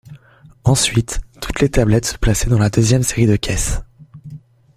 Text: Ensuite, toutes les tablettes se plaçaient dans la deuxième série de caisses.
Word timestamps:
Ensuite, 0.63 1.21
toutes 1.41 1.59
les 1.59 1.69
tablettes 1.69 2.07
se 2.07 2.17
plaçaient 2.17 2.49
dans 2.49 2.57
la 2.57 2.71
deuxième 2.71 3.03
série 3.03 3.27
de 3.27 3.35
caisses. 3.35 3.83